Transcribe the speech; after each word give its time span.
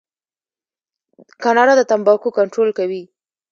کاناډا 1.43 1.73
د 1.77 1.81
تمباکو 1.91 2.35
کنټرول 2.37 2.69
کوي. 2.77 3.01